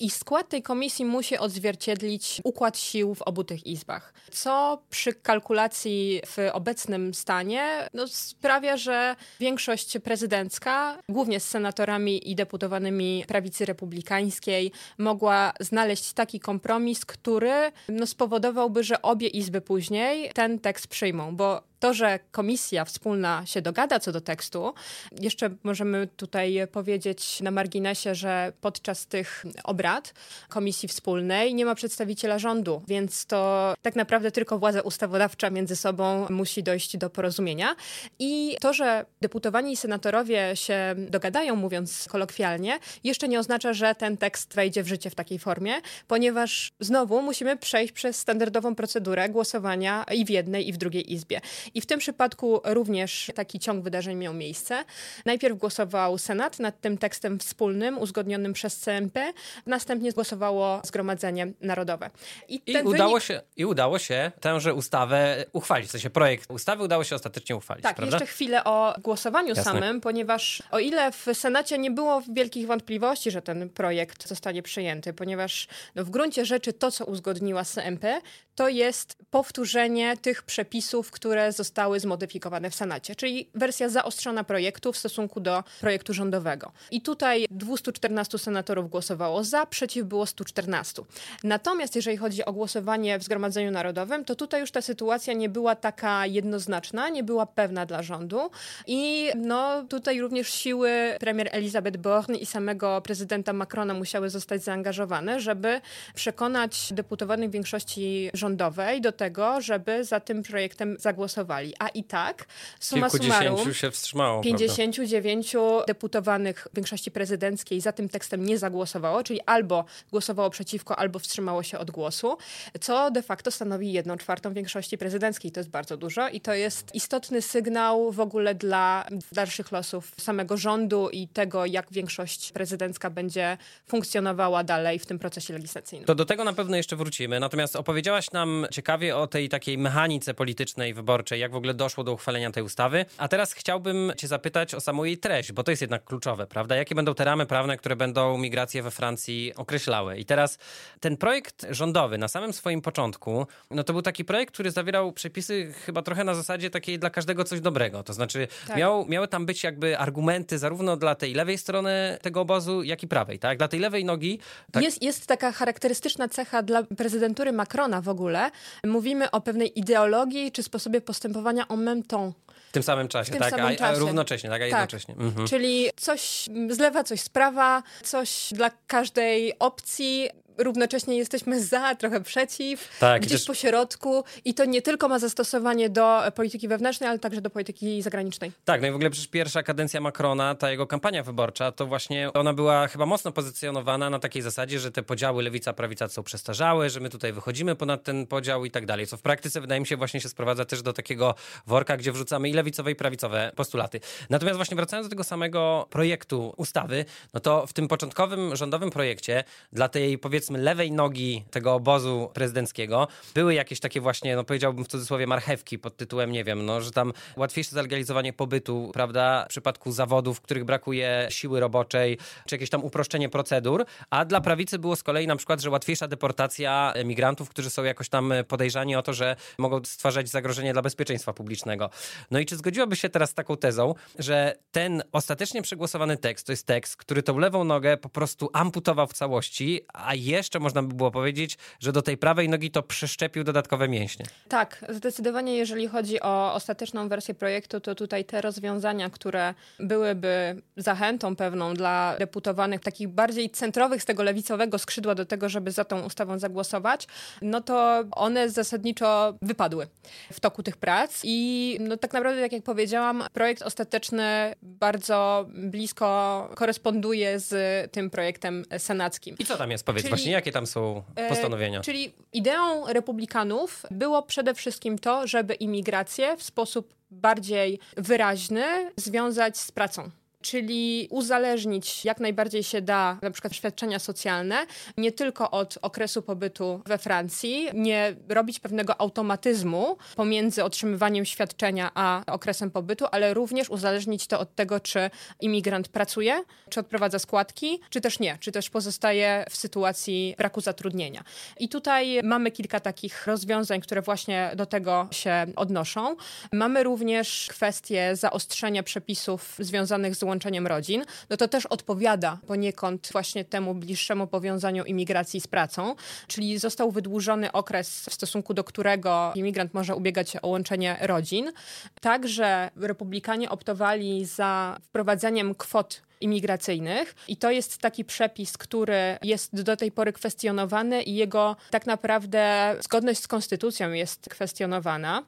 [0.02, 4.14] I skład tej komisji musi odzwierciedlić układ sił w obu tych izbach.
[4.30, 12.34] Co przy kalkulacji w obecnym stanie no, sprawia, że większość prezydencka, głównie z senatorami i
[12.34, 20.58] deputowanymi prawicy republikańskiej, mogła znaleźć taki kompromis, który no, spowodowałby, że obie izby później ten
[20.58, 24.74] tekst przyjmą, bo to, że komisja wspólna się dogada co do tekstu,
[25.20, 30.14] jeszcze możemy tutaj powiedzieć na marginesie, że podczas tych obrad
[30.48, 36.26] komisji wspólnej nie ma przedstawiciela rządu, więc to tak naprawdę tylko władza ustawodawcza między sobą
[36.30, 37.76] musi dojść do porozumienia.
[38.18, 44.16] I to, że deputowani i senatorowie się dogadają, mówiąc kolokwialnie, jeszcze nie oznacza, że ten
[44.16, 45.74] tekst wejdzie w życie w takiej formie,
[46.08, 51.40] ponieważ znowu musimy przejść przez standardową procedurę głosowania i w jednej, i w drugiej izbie.
[51.74, 54.84] I w tym przypadku również taki ciąg wydarzeń miał miejsce.
[55.24, 59.32] Najpierw głosował Senat nad tym tekstem wspólnym, uzgodnionym przez CMP,
[59.66, 62.10] następnie głosowało Zgromadzenie Narodowe.
[62.48, 66.84] I ten udało, wynik- się, I udało się tęże ustawę uchwalić, w sensie projekt ustawy
[66.84, 68.16] udało się ostatecznie uchwalić, Tak, prawda?
[68.16, 69.64] jeszcze chwilę o głosowaniu Jasne.
[69.64, 75.12] samym, ponieważ o ile w Senacie nie było wielkich wątpliwości, że ten projekt zostanie przyjęty,
[75.12, 78.20] ponieważ no, w gruncie rzeczy to, co uzgodniła CMP,
[78.54, 81.61] to jest powtórzenie tych przepisów, które zostały
[82.00, 86.72] zmodyfikowane w Senacie, czyli wersja zaostrzona projektu w stosunku do projektu rządowego.
[86.90, 91.02] I tutaj 214 senatorów głosowało za, przeciw było 114.
[91.44, 95.76] Natomiast jeżeli chodzi o głosowanie w Zgromadzeniu Narodowym, to tutaj już ta sytuacja nie była
[95.76, 98.50] taka jednoznaczna, nie była pewna dla rządu
[98.86, 105.40] i no tutaj również siły premier Elizabeth Born i samego prezydenta Macrona musiały zostać zaangażowane,
[105.40, 105.80] żeby
[106.14, 111.51] przekonać deputowanych większości rządowej do tego, żeby za tym projektem zagłosowali.
[111.78, 112.44] A i tak,
[112.80, 114.42] summa summarum, się wstrzymało.
[114.42, 115.84] 59 prawda?
[115.86, 121.78] deputowanych większości prezydenckiej za tym tekstem nie zagłosowało, czyli albo głosowało przeciwko, albo wstrzymało się
[121.78, 122.36] od głosu,
[122.80, 125.52] co de facto stanowi jedną czwartą większości prezydenckiej.
[125.52, 130.56] To jest bardzo dużo i to jest istotny sygnał w ogóle dla dalszych losów samego
[130.56, 136.06] rządu i tego, jak większość prezydencka będzie funkcjonowała dalej w tym procesie legislacyjnym.
[136.06, 137.40] To do tego na pewno jeszcze wrócimy.
[137.40, 142.12] Natomiast opowiedziałaś nam ciekawie o tej takiej mechanice politycznej, wyborczej, jak w ogóle doszło do
[142.12, 143.04] uchwalenia tej ustawy.
[143.18, 146.76] A teraz chciałbym cię zapytać o samą jej treść, bo to jest jednak kluczowe, prawda?
[146.76, 150.18] Jakie będą te ramy prawne, które będą migrację we Francji określały?
[150.18, 150.58] I teraz
[151.00, 155.72] ten projekt rządowy na samym swoim początku, no to był taki projekt, który zawierał przepisy
[155.86, 158.02] chyba trochę na zasadzie takiej dla każdego coś dobrego.
[158.02, 158.76] To znaczy tak.
[158.76, 163.08] miał, miały tam być jakby argumenty zarówno dla tej lewej strony tego obozu, jak i
[163.08, 163.58] prawej, tak?
[163.58, 164.38] Dla tej lewej nogi...
[164.72, 164.82] Tak...
[164.82, 168.50] Jest, jest taka charakterystyczna cecha dla prezydentury Macrona w ogóle.
[168.84, 172.34] Mówimy o pewnej ideologii czy sposobie postępowania en même temps.
[172.68, 173.50] W tym samym czasie, tym tak?
[173.50, 173.84] Samym a, czasie.
[173.84, 174.62] a, równocześnie, tak?
[174.62, 174.72] A tak.
[174.72, 175.14] jednocześnie.
[175.18, 175.46] Mhm.
[175.46, 182.20] Czyli coś z lewa, coś z prawa, coś dla każdej opcji równocześnie jesteśmy za, trochę
[182.20, 183.46] przeciw, tak, gdzieś też...
[183.46, 188.02] po środku i to nie tylko ma zastosowanie do polityki wewnętrznej, ale także do polityki
[188.02, 188.52] zagranicznej.
[188.64, 192.32] Tak, no i w ogóle przecież pierwsza kadencja Macrona, ta jego kampania wyborcza, to właśnie
[192.32, 197.00] ona była chyba mocno pozycjonowana na takiej zasadzie, że te podziały lewica-prawica są przestarzałe, że
[197.00, 199.96] my tutaj wychodzimy ponad ten podział i tak dalej, co w praktyce wydaje mi się
[199.96, 201.34] właśnie się sprowadza też do takiego
[201.66, 204.00] worka, gdzie wrzucamy i lewicowe i prawicowe postulaty.
[204.30, 209.44] Natomiast właśnie wracając do tego samego projektu ustawy, no to w tym początkowym rządowym projekcie
[209.72, 214.84] dla tej powiedzmy powiedzmy lewej nogi tego obozu prezydenckiego były jakieś takie właśnie, no powiedziałbym
[214.84, 219.48] w cudzysłowie marchewki pod tytułem, nie wiem, no, że tam łatwiejsze zalegalizowanie pobytu, prawda, w
[219.48, 224.78] przypadku zawodów, w których brakuje siły roboczej, czy jakieś tam uproszczenie procedur, a dla prawicy
[224.78, 229.02] było z kolei na przykład, że łatwiejsza deportacja migrantów, którzy są jakoś tam podejrzani o
[229.02, 231.90] to, że mogą stwarzać zagrożenie dla bezpieczeństwa publicznego.
[232.30, 236.52] No i czy zgodziłaby się teraz z taką tezą, że ten ostatecznie przegłosowany tekst to
[236.52, 240.94] jest tekst, który tą lewą nogę po prostu amputował w całości, a jeszcze można by
[240.94, 244.26] było powiedzieć, że do tej prawej nogi to przeszczepił dodatkowe mięśnie.
[244.48, 251.36] Tak, zdecydowanie jeżeli chodzi o ostateczną wersję projektu, to tutaj te rozwiązania, które byłyby zachętą
[251.36, 256.00] pewną dla deputowanych, takich bardziej centrowych z tego lewicowego skrzydła do tego, żeby za tą
[256.00, 257.06] ustawą zagłosować,
[257.42, 259.86] no to one zasadniczo wypadły
[260.32, 266.50] w toku tych prac i no tak naprawdę, tak jak powiedziałam, projekt ostateczny bardzo blisko
[266.54, 267.52] koresponduje z
[267.92, 269.36] tym projektem senackim.
[269.38, 271.78] I co tam jest, powiedz Czyli Właśnie jakie tam są e, postanowienia?
[271.78, 279.58] E, czyli ideą republikanów było przede wszystkim to, żeby imigrację w sposób bardziej wyraźny związać
[279.58, 280.10] z pracą
[280.42, 286.82] czyli uzależnić jak najbardziej się da na przykład świadczenia socjalne nie tylko od okresu pobytu
[286.86, 294.26] we Francji, nie robić pewnego automatyzmu pomiędzy otrzymywaniem świadczenia a okresem pobytu, ale również uzależnić
[294.26, 299.44] to od tego, czy imigrant pracuje, czy odprowadza składki, czy też nie, czy też pozostaje
[299.50, 301.24] w sytuacji braku zatrudnienia.
[301.58, 306.16] I tutaj mamy kilka takich rozwiązań, które właśnie do tego się odnoszą.
[306.52, 313.44] Mamy również kwestię zaostrzenia przepisów związanych z łączeniem rodzin, no to też odpowiada poniekąd właśnie
[313.44, 315.94] temu bliższemu powiązaniu imigracji z pracą,
[316.26, 321.52] czyli został wydłużony okres, w stosunku do którego imigrant może ubiegać się o łączenie rodzin.
[322.00, 329.76] Także republikanie optowali za wprowadzeniem kwot imigracyjnych i to jest taki przepis, który jest do
[329.76, 335.22] tej pory kwestionowany i jego tak naprawdę zgodność z konstytucją jest kwestionowana.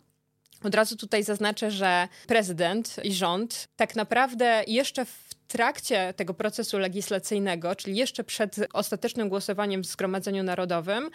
[0.64, 6.79] Od razu tutaj zaznaczę, że prezydent i rząd tak naprawdę jeszcze w trakcie tego procesu
[6.79, 11.11] legislacyjnego, czyli jeszcze przed ostatecznym głosowaniem w Zgromadzeniu Narodowym,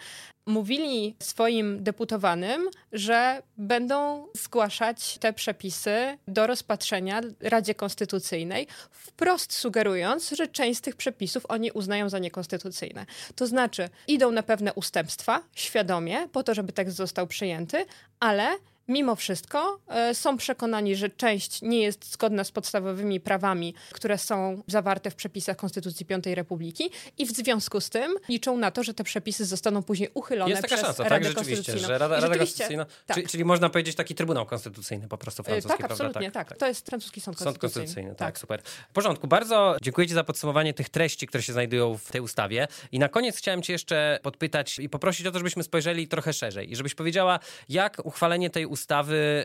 [0.46, 10.48] mówili swoim deputowanym, że będą zgłaszać te przepisy do rozpatrzenia Radzie Konstytucyjnej, wprost sugerując, że
[10.48, 13.06] część z tych przepisów oni uznają za niekonstytucyjne.
[13.34, 17.86] To znaczy, idą na pewne ustępstwa świadomie, po to, żeby tekst został przyjęty,
[18.20, 18.48] ale
[18.90, 24.62] mimo wszystko e, są przekonani, że część nie jest zgodna z podstawowymi prawami, które są
[24.66, 28.94] zawarte w przepisach Konstytucji Piątej Republiki i w związku z tym liczą na to, że
[28.94, 31.88] te przepisy zostaną później uchylone Jest taka przez szansa, Radę tak, rzeczywiście, Konstytucyjną.
[31.88, 33.16] że Rada, Rada rzeczywiście- Konstytucyjna, tak.
[33.16, 35.94] czyli, czyli można powiedzieć taki Trybunał Konstytucyjny po prostu E, francuski, Tak, prawda?
[36.04, 36.56] absolutnie, tak.
[36.56, 37.84] To jest francuski sąd Sąd konstytucyjny.
[37.86, 38.62] Konstytucyjny, tak, super.
[38.90, 42.68] W porządku, bardzo dziękuję Ci za podsumowanie tych treści, które się znajdują w tej ustawie.
[42.92, 46.72] I na koniec chciałem Cię jeszcze podpytać i poprosić o to, żebyśmy spojrzeli trochę szerzej
[46.72, 48.79] i żebyś powiedziała, jak uchwalenie tej ustawy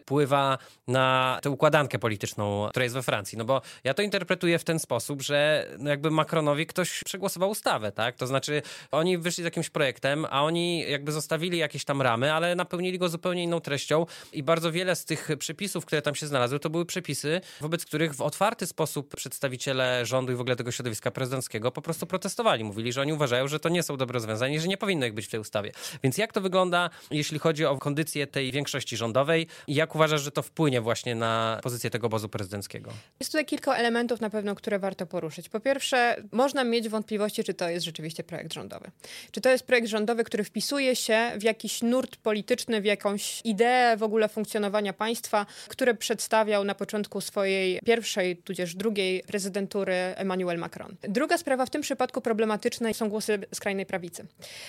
[0.01, 3.37] wpływa na tę układankę polityczną, która jest we Francji.
[3.37, 7.91] No bo ja to interpretuję w ten sposób, że no jakby Macronowi ktoś przegłosował ustawę,
[7.91, 8.15] tak?
[8.15, 12.55] To znaczy oni wyszli z jakimś projektem, a oni jakby zostawili jakieś tam ramy, ale
[12.55, 16.59] napełnili go zupełnie inną treścią i bardzo wiele z tych przepisów, które tam się znalazły,
[16.59, 21.11] to były przepisy, wobec których w otwarty sposób przedstawiciele rządu i w ogóle tego środowiska
[21.11, 22.63] prezydenckiego po prostu protestowali.
[22.63, 25.13] Mówili, że oni uważają, że to nie są dobre rozwiązania i że nie powinno ich
[25.13, 25.71] być w tej ustawie.
[26.03, 29.24] Więc jak to wygląda, jeśli chodzi o kondycję tej większości rządowej
[29.67, 32.91] i jak uważasz, że to wpłynie właśnie na pozycję tego obozu prezydenckiego?
[33.19, 35.49] Jest tutaj kilka elementów na pewno, które warto poruszyć.
[35.49, 38.91] Po pierwsze, można mieć wątpliwości, czy to jest rzeczywiście projekt rządowy.
[39.31, 43.97] Czy to jest projekt rządowy, który wpisuje się w jakiś nurt polityczny, w jakąś ideę
[43.97, 50.95] w ogóle funkcjonowania państwa, które przedstawiał na początku swojej pierwszej, tudzież drugiej prezydentury Emmanuel Macron.
[51.01, 54.25] Druga sprawa w tym przypadku problematyczna są głosy skrajnej prawicy.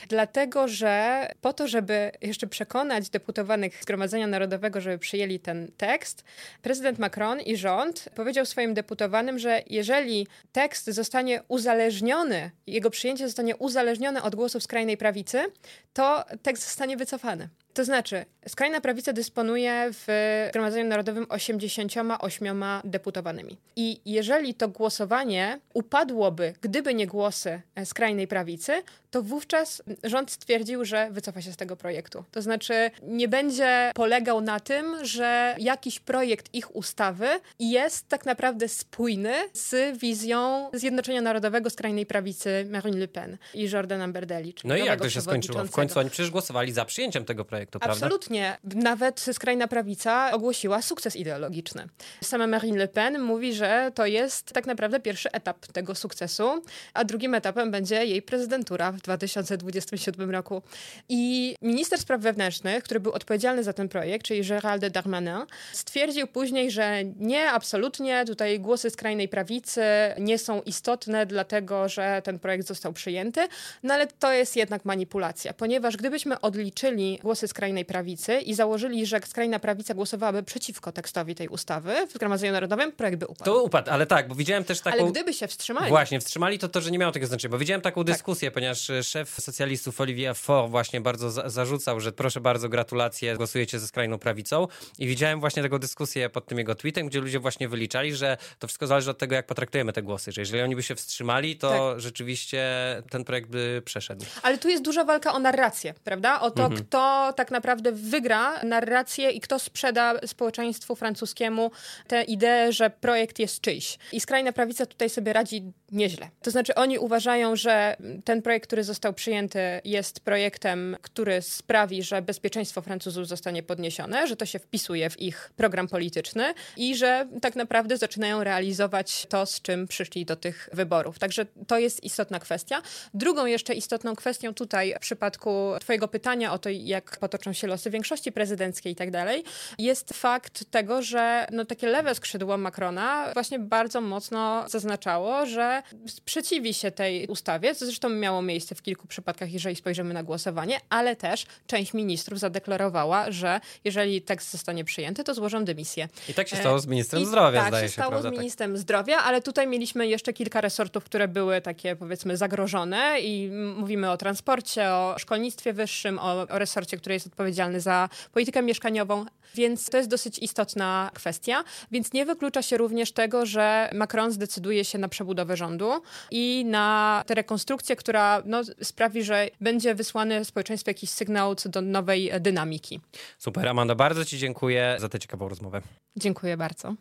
[0.09, 4.46] Dlatego, że po to, żeby jeszcze przekonać deputowanych Zgromadzenia Narodowego,
[4.81, 6.25] żeby przyjęli ten tekst,
[6.63, 13.57] prezydent Macron i rząd powiedział swoim deputowanym, że jeżeli tekst zostanie uzależniony, jego przyjęcie zostanie
[13.57, 15.45] uzależnione od głosów skrajnej prawicy,
[15.93, 17.49] to tekst zostanie wycofany.
[17.77, 20.07] To znaczy, skrajna prawica dysponuje w
[20.49, 23.57] Zgromadzeniu Narodowym 88 deputowanymi.
[23.77, 30.85] I jeżeli to głosowanie upadłoby, gdyby nie głosy e, skrajnej prawicy, to wówczas rząd stwierdził,
[30.85, 32.25] że wycofa się z tego projektu.
[32.31, 38.69] To znaczy, nie będzie polegał na tym, że jakiś projekt ich ustawy jest tak naprawdę
[38.69, 44.55] spójny z wizją Zjednoczenia Narodowego skrajnej prawicy Marine Le Pen i Jordana Berdeli.
[44.55, 45.65] czyli No i jak to się skończyło?
[45.65, 47.93] W końcu oni przecież głosowali za przyjęciem tego projektu, prawda?
[47.93, 48.59] Absolutnie.
[48.65, 51.89] Nawet skrajna prawica ogłosiła sukces ideologiczny.
[52.25, 56.63] Sama Marine Le Pen mówi, że to jest tak naprawdę pierwszy etap tego sukcesu,
[56.95, 60.63] a drugim etapem będzie jej prezydentura w 2027 roku.
[61.09, 66.71] I minister spraw wewnętrznych, który był odpowiedzialny za ten projekt, czyli Gérald Darmanin, stwierdził później,
[66.71, 69.83] że nie, absolutnie, tutaj głosy skrajnej prawicy
[70.19, 73.49] nie są istotne, dlatego że ten projekt został przyjęty,
[73.83, 77.56] no ale to jest jednak manipulacja, ponieważ gdybyśmy odliczyli głosy skrajnej
[77.87, 83.19] prawicy i założyli, że skrajna prawica głosowałaby przeciwko tekstowi tej ustawy w Zgromadzeniu Narodowym, projekt
[83.19, 83.45] by upadł.
[83.45, 84.99] To upadł, ale tak, bo widziałem też taką...
[84.99, 87.81] Ale gdyby się wstrzymali, Właśnie, wstrzymali to to, że nie miało tego znaczenia, bo widziałem
[87.81, 92.69] taką dyskusję, ponieważ e, szef socjalistów Olivier Faure właśnie bardzo za zarzucał, że proszę bardzo,
[92.69, 97.21] gratulacje, głosujecie ze skrajną prawicą i widziałem właśnie taką dyskusję pod tym jego tweetem, gdzie
[97.21, 100.63] ludzie właśnie wyliczali, że to wszystko zależy od tego, jak potraktujemy te głosy, że jeżeli
[100.63, 102.63] oni by się wstrzymali, to rzeczywiście
[103.11, 104.25] ten projekt by przeszedł.
[104.43, 106.41] Ale tu jest duża walka o narrację, prawda?
[106.41, 111.71] O to, kto tak naprawdę wygra narrację i kto sprzeda społeczeństwu francuskiemu
[112.07, 113.99] tę ideę, że projekt jest czyjś.
[114.13, 116.31] I skrajna prawica tutaj sobie radzi nieźle.
[116.43, 122.23] To znaczy oni uważają, że ten projekt, który został przyjęty jest projektem, który sprawi, że
[122.23, 127.57] bezpieczeństwo Francuzów zostanie podniesione, że to się wpisuje w ich program polityczny i że tak
[127.57, 131.19] naprawdę zaczynają realizować to, z czym przyszli do tych wyborów.
[131.19, 132.83] Także to jest istotna kwestia.
[133.15, 137.91] Drugą jeszcze istotną kwestią tutaj w przypadku twojego pytania o to, jak potoczą się losy
[137.91, 139.45] większości prezydenckiej i tak dalej,
[139.79, 146.75] jest fakt tego, że no, takie lewe skrzydło Macrona właśnie bardzo mocno zaznaczało, że sprzeciwi
[146.75, 151.17] się tej ustawie, co zresztą miało miejsce w kilku przypadkach, jeżeli spojrzymy na głosowanie, ale
[151.17, 156.09] też część ministrów zadeklarowała, że jeżeli tekst zostanie przyjęty, to złożą dymisję.
[156.29, 158.29] I tak się E, stało z ministrem I zdrowia, tak, zdaje się się, stało prawda?
[158.29, 158.39] z Tak.
[158.39, 164.11] ministrem zdrowia, ale tutaj mieliśmy jeszcze kilka resortów, które były takie powiedzmy zagrożone i mówimy
[164.11, 169.25] o transporcie, o szkolnictwie wyższym, o, o resorcie, który jest odpowiedzialny za politykę mieszkaniową,
[169.55, 171.65] więc to jest dosyć istotna kwestia.
[171.91, 175.91] Więc nie wyklucza się również tego, że Macron zdecyduje się na przebudowę rządu
[176.31, 181.81] i na tę rekonstrukcję, która no, sprawi, że będzie wysłany społeczeństwu jakiś sygnał co do
[181.81, 183.01] nowej dynamiki.
[183.39, 185.83] Super, Amanda, bardzo Ci dziękuję za tę ciekawą rozmowę.
[186.17, 186.95] Dziękuję bardzo.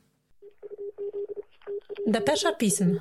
[2.08, 3.00] Depesza Pism.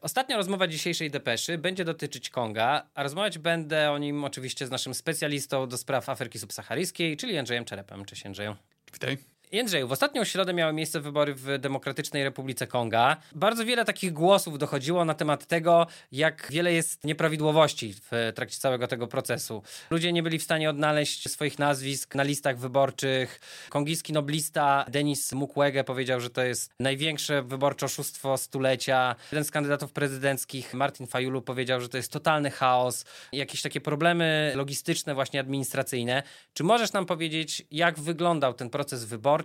[0.00, 4.94] Ostatnia rozmowa dzisiejszej depeszy będzie dotyczyć Konga, a rozmawiać będę o nim oczywiście z naszym
[4.94, 8.04] specjalistą do spraw Afryki Subsaharyjskiej, czyli Jędrzejem Czerepem.
[8.04, 8.56] Cześć Jędrzeju.
[8.92, 9.18] Witaj.
[9.52, 13.16] Jędrzeju, w ostatnią środę miały miejsce wybory w Demokratycznej Republice Konga.
[13.32, 18.86] Bardzo wiele takich głosów dochodziło na temat tego, jak wiele jest nieprawidłowości w trakcie całego
[18.86, 19.62] tego procesu.
[19.90, 23.40] Ludzie nie byli w stanie odnaleźć swoich nazwisk na listach wyborczych.
[23.68, 29.16] Kongijski noblista Denis Mukwege powiedział, że to jest największe wyborcze oszustwo stulecia.
[29.32, 34.52] Jeden z kandydatów prezydenckich, Martin Fayulu, powiedział, że to jest totalny chaos, jakieś takie problemy
[34.56, 36.22] logistyczne, właśnie administracyjne.
[36.54, 39.39] Czy możesz nam powiedzieć, jak wyglądał ten proces wyborczy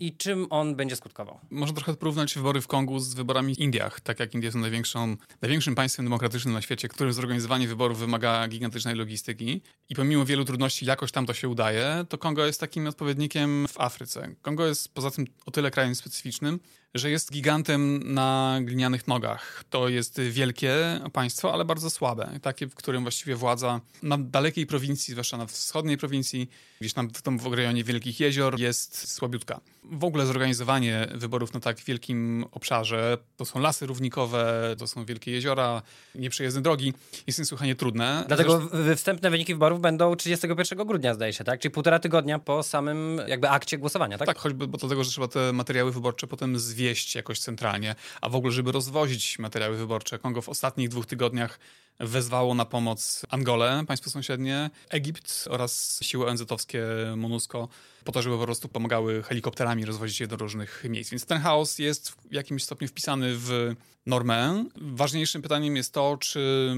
[0.00, 1.38] i czym on będzie skutkował?
[1.50, 4.00] Można trochę porównać wybory w Kongu z wyborami w Indiach.
[4.00, 8.94] Tak jak Indie są największą, największym państwem demokratycznym na świecie, którym zorganizowanie wyborów wymaga gigantycznej
[8.94, 9.60] logistyki.
[9.88, 13.80] I pomimo wielu trudności jakoś tam to się udaje, to Kongo jest takim odpowiednikiem w
[13.80, 14.34] Afryce.
[14.42, 16.60] Kongo jest poza tym o tyle krajem specyficznym,
[16.94, 19.64] że jest gigantem na glinianych nogach.
[19.70, 22.38] To jest wielkie państwo, ale bardzo słabe.
[22.42, 26.50] Takie, w którym właściwie władza na dalekiej prowincji, zwłaszcza na wschodniej prowincji,
[26.80, 29.60] gdzieś tam w, tym w rejonie Wielkich Jezior, jest słabiutka.
[29.84, 35.30] W ogóle zorganizowanie wyborów na tak wielkim obszarze, to są lasy równikowe, to są wielkie
[35.30, 35.82] jeziora,
[36.14, 36.94] nieprzejezdne drogi,
[37.26, 38.24] jest niesłychanie trudne.
[38.28, 38.96] Dlatego Zresztą...
[38.96, 41.60] wstępne wyniki wyborów będą 31 grudnia, zdaje się, tak?
[41.60, 44.26] Czyli półtora tygodnia po samym jakby akcie głosowania, tak?
[44.26, 46.81] Tak, choćby bo dlatego, że trzeba te materiały wyborcze potem zwieść
[47.14, 50.18] jakoś centralnie, a w ogóle, żeby rozwozić materiały wyborcze.
[50.18, 51.58] Kongo w ostatnich dwóch tygodniach
[52.00, 56.82] wezwało na pomoc Angolę, państwo sąsiednie, Egipt oraz siły ONZ-owskie
[57.16, 57.68] MONUSCO
[58.04, 61.10] po to, żeby po prostu pomagały helikopterami rozwozić je do różnych miejsc.
[61.10, 63.74] Więc ten chaos jest w jakimś stopniu wpisany w
[64.06, 64.64] normę.
[64.76, 66.74] Ważniejszym pytaniem jest to, czy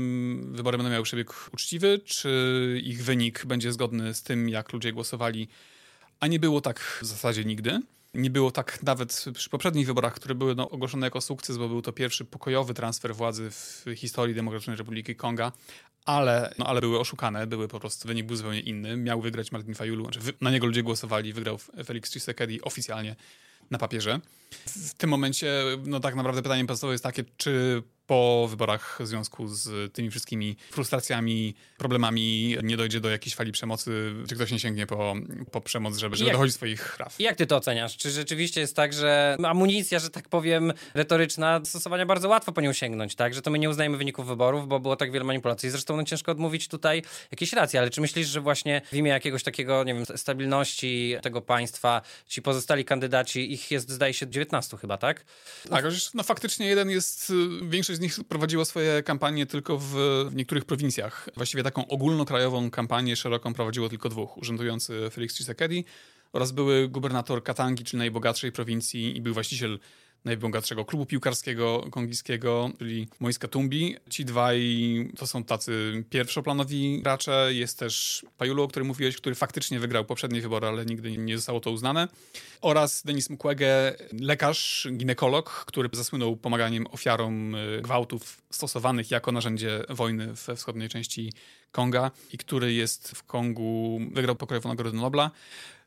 [0.50, 5.48] wybory będą miały przebieg uczciwy, czy ich wynik będzie zgodny z tym, jak ludzie głosowali,
[6.20, 7.80] a nie było tak w zasadzie nigdy.
[8.14, 11.82] Nie było tak nawet przy poprzednich wyborach, które były no, ogłoszone jako sukces, bo był
[11.82, 15.52] to pierwszy pokojowy transfer władzy w historii Demokratycznej Republiki Konga,
[16.04, 18.96] ale, no, ale były oszukane, były po prostu, wynik był zupełnie inny.
[18.96, 23.16] Miał wygrać Martin Fayulu, znaczy na niego ludzie głosowali, wygrał Felix Tshisekedi oficjalnie
[23.70, 24.20] na papierze.
[24.66, 29.48] W tym momencie, no tak naprawdę pytanie podstawowe jest takie, czy po wyborach w związku
[29.48, 34.86] z tymi wszystkimi frustracjami, problemami nie dojdzie do jakiejś fali przemocy, czy ktoś nie sięgnie
[34.86, 35.14] po,
[35.50, 37.20] po przemoc, żeby, żeby jak, dochodzić swoich praw.
[37.20, 37.96] Jak ty to oceniasz?
[37.96, 42.72] Czy rzeczywiście jest tak, że amunicja, że tak powiem, retoryczna, stosowania bardzo łatwo po nią
[42.72, 43.34] sięgnąć, tak?
[43.34, 45.70] Że to my nie uznajemy wyników wyborów, bo było tak wiele manipulacji.
[45.70, 49.42] Zresztą no, ciężko odmówić tutaj jakiejś racji, ale czy myślisz, że właśnie w imię jakiegoś
[49.42, 54.43] takiego, nie wiem, stabilności tego państwa ci pozostali kandydaci, ich jest zdaje się 19
[54.76, 55.24] chyba, tak?
[55.70, 59.84] Tak, no faktycznie jeden jest, y, większość Większość z nich prowadziło swoje kampanie tylko w,
[60.30, 61.28] w, niektórych prowincjach.
[61.36, 64.36] Właściwie taką ogólnokrajową kampanię szeroką prowadziło tylko dwóch.
[64.36, 65.84] Urzędujący Felix Tshisekedi
[66.32, 69.78] oraz były gubernator Katangi, czyli najbogatszej prowincji i był właściciel
[70.24, 73.96] najbogatszego klubu piłkarskiego kongijskiego, czyli Moiska Tumbi.
[74.10, 74.60] Ci dwaj
[75.16, 77.48] to są tacy pierwszoplanowi gracze.
[77.50, 81.60] Jest też Pajulu, o którym mówiłeś, który faktycznie wygrał poprzednie wybory, ale nigdy nie zostało
[81.60, 82.08] to uznane.
[82.60, 90.32] Oraz Denis Mukwege, lekarz, ginekolog, który zasłynął pomaganiem ofiarom y, gwałtów stosowanych jako narzędzie wojny
[90.32, 91.32] we wschodniej części
[91.72, 95.30] Konga i który jest w Kongu, wygrał pokojową Nagrodę Nobla.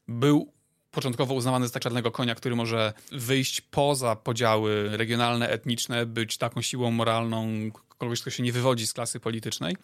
[0.08, 0.57] Był
[0.98, 6.92] początkowo uznawany za czarnego konia, który może wyjść poza podziały regionalne, etniczne, być taką siłą
[6.92, 7.48] moralną,
[7.98, 9.76] kogoś, kto się nie wywodzi z klasy politycznej,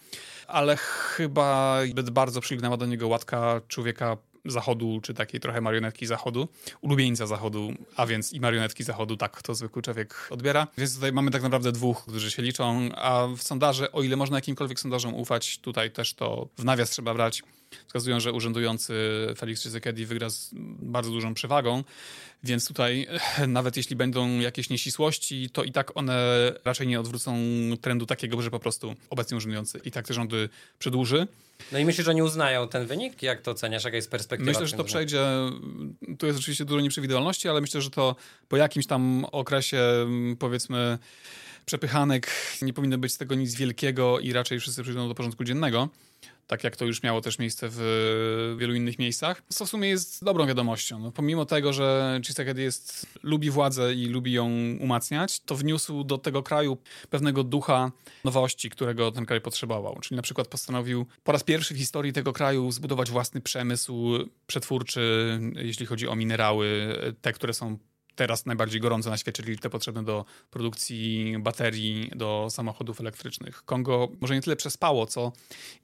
[0.47, 1.79] ale chyba
[2.11, 6.47] bardzo przygnęła do niego łatka człowieka Zachodu, czy takiej trochę marionetki Zachodu,
[6.81, 10.67] ulubieńca Zachodu, a więc i marionetki Zachodu, tak to zwykły człowiek odbiera.
[10.77, 14.37] Więc tutaj mamy tak naprawdę dwóch, którzy się liczą, a w sondaże, o ile można
[14.37, 17.43] jakimkolwiek sondażom ufać, tutaj też to w nawias trzeba brać,
[17.87, 18.93] wskazują, że urzędujący
[19.37, 21.83] Felix Tshisekedi wygra z bardzo dużą przewagą,
[22.43, 23.07] więc tutaj
[23.47, 27.37] nawet jeśli będą jakieś nieścisłości, to i tak one raczej nie odwrócą
[27.81, 31.27] trendu takiego, że po prostu obecnie urzędujący i tak te rządy przedłuży.
[31.71, 33.23] No i myślisz, że nie uznają ten wynik?
[33.23, 33.83] Jak to oceniasz?
[33.83, 34.51] Jaka jest perspektywa?
[34.51, 35.25] Myślę, że to przejdzie.
[36.19, 38.15] Tu jest oczywiście dużo nieprzewidywalności, ale myślę, że to
[38.49, 39.81] po jakimś tam okresie,
[40.39, 40.97] powiedzmy,
[41.65, 45.89] przepychanek nie powinno być z tego nic wielkiego i raczej wszyscy przyjdą do porządku dziennego
[46.47, 50.23] tak jak to już miało też miejsce w wielu innych miejscach, co w sumie jest
[50.23, 50.99] dobrą wiadomością.
[50.99, 54.49] No, pomimo tego, że Tshisekedi jest, lubi władzę i lubi ją
[54.79, 56.77] umacniać, to wniósł do tego kraju
[57.09, 57.91] pewnego ducha
[58.23, 59.97] nowości, którego ten kraj potrzebował.
[60.01, 64.09] Czyli na przykład postanowił po raz pierwszy w historii tego kraju zbudować własny przemysł
[64.47, 67.77] przetwórczy, jeśli chodzi o minerały, te, które są
[68.15, 73.63] teraz najbardziej gorące na świecie, czyli te potrzebne do produkcji baterii do samochodów elektrycznych.
[73.65, 75.31] Kongo może nie tyle przespało, co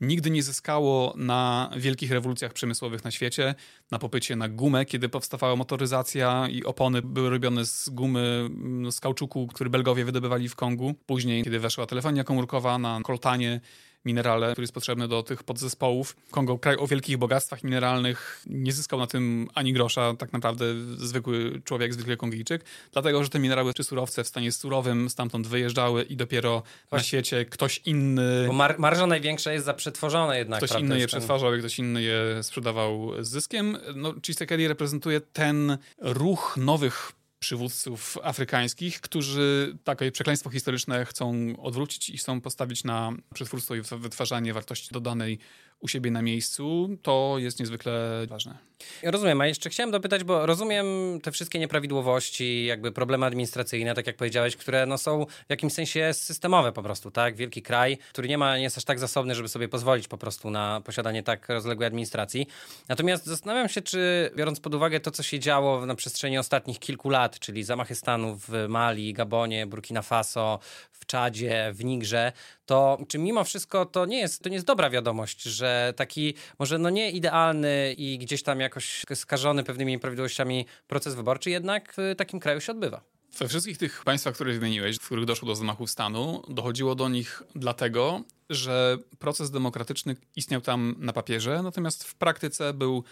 [0.01, 3.55] nigdy nie zyskało na wielkich rewolucjach przemysłowych na świecie,
[3.91, 8.49] na popycie na gumę, kiedy powstawała motoryzacja i opony były robione z gumy,
[8.91, 10.93] z kauczuku, który Belgowie wydobywali w Kongu.
[11.05, 13.61] Później, kiedy weszła telefonia komórkowa na koltanie,
[14.05, 16.15] minerale, który jest potrzebny do tych podzespołów.
[16.31, 20.65] Kongo, kraj o wielkich bogactwach mineralnych, nie zyskał na tym ani grosza, tak naprawdę
[20.97, 26.03] zwykły człowiek, zwykły Kongijczyk, dlatego, że te minerały czy surowce w stanie surowym stamtąd wyjeżdżały
[26.03, 28.43] i dopiero na świecie ktoś inny...
[28.47, 30.63] Bo mar marża największa jest za przetworzone jednak.
[30.63, 33.77] Ktoś inny je przetwarzał i ktoś inny je sprzedawał z zyskiem.
[33.95, 42.17] No, Tshisekedi reprezentuje ten ruch nowych przywódców afrykańskich, którzy takie przekleństwo historyczne chcą odwrócić i
[42.17, 45.39] chcą postawić na przetwórstwo i wytwarzanie wartości dodanej
[45.79, 46.89] u siebie na miejscu.
[47.01, 48.57] To jest niezwykle ważne.
[49.03, 50.85] Rozumiem, a jeszcze chciałem dopytać, bo rozumiem
[51.23, 56.13] te wszystkie nieprawidłowości, jakby problemy administracyjne, tak jak powiedziałeś, które no, są w jakimś sensie
[56.13, 57.35] systemowe po prostu, tak?
[57.35, 60.49] Wielki kraj, który nie ma, nie jest aż tak zasobny, żeby sobie pozwolić po prostu
[60.49, 62.47] na posiadanie tak rozległej administracji.
[62.89, 67.10] Natomiast zastanawiam się, czy biorąc pod uwagę to, co się działo na przestrzeni ostatnich kilku
[67.10, 70.60] lat, czyli zamachy stanu w Mali, Gabonie, Burkina Faso,
[70.91, 72.31] w Czadzie, w Nigrze,
[72.65, 76.77] to czy mimo wszystko to nie jest, to nie jest dobra wiadomość, że taki może
[76.77, 82.39] no nie idealny i gdzieś tam jakoś skażony pewnymi nieprawidłowościami proces wyborczy jednak w takim
[82.39, 83.01] kraju się odbywa.
[83.39, 87.43] We wszystkich tych państwach, które wymieniłeś, w których doszło do zamachów stanu, dochodziło do nich
[87.55, 93.03] dlatego, że proces demokratyczny istniał tam na papierze, natomiast w praktyce był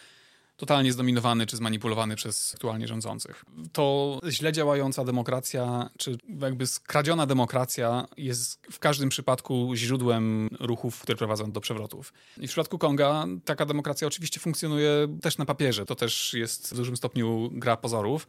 [0.58, 3.46] totalnie zdominowany czy zmanipulowany przez aktualnie rządzących.
[3.72, 11.16] To źle działająca demokracja, czy jakby skradziona demokracja jest w każdym przypadku źródłem ruchów, które
[11.16, 12.14] prowadzą do przewrotów.
[12.38, 15.86] I w przypadku Konga taka demokracja oczywiście funkcjonuje też na papierze.
[15.86, 18.28] To też jest w dużym stopniu gra pozorów.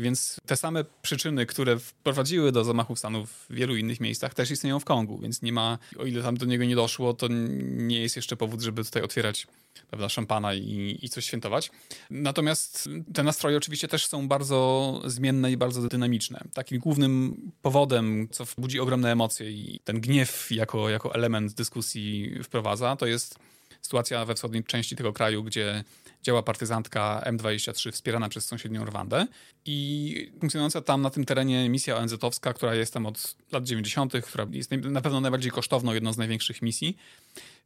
[0.00, 4.80] Więc te same przyczyny, które wprowadziły do zamachów stanu w wielu innych miejscach, też istnieją
[4.80, 7.28] w Kongu, więc nie ma, o ile tam do niego nie doszło, to
[7.60, 9.46] nie jest jeszcze powód, żeby tutaj otwierać
[9.88, 11.70] prawda, szampana i, i coś świętować.
[12.10, 16.44] Natomiast te nastroje oczywiście też są bardzo zmienne i bardzo dynamiczne.
[16.54, 22.96] Takim głównym powodem, co budzi ogromne emocje i ten gniew jako, jako element dyskusji wprowadza,
[22.96, 23.38] to jest
[23.82, 25.84] sytuacja we wschodniej części tego kraju, gdzie
[26.22, 29.26] działa partyzantka M23 wspierana przez sąsiednią Rwandę
[29.64, 34.46] i funkcjonująca tam na tym terenie misja ONZ-owska, która jest tam od lat 90., która
[34.50, 36.96] jest na pewno najbardziej kosztowną, jedną z największych misji,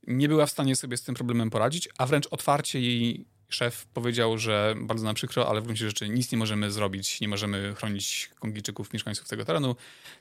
[0.07, 4.39] nie była w stanie sobie z tym problemem poradzić, a wręcz otwarcie jej szef powiedział,
[4.39, 8.31] że bardzo nam przykro, ale w gruncie rzeczy nic nie możemy zrobić, nie możemy chronić
[8.39, 9.77] Kongijczyków, mieszkańców tego terenu.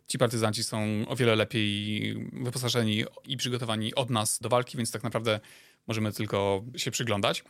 [0.07, 5.03] Ci partyzanci są o wiele lepiej wyposażeni i przygotowani od nas do walki, więc tak
[5.03, 5.39] naprawdę
[5.87, 7.43] możemy tylko się przyglądać.